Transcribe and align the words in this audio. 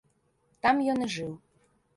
Там 0.67 0.81
ён 0.95 0.99
і 1.09 1.13
жыў. 1.17 1.31